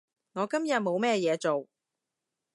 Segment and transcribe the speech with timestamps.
[0.33, 1.67] 我今日冇咩嘢做